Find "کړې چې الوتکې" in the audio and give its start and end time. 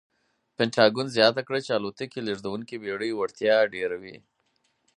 1.47-2.19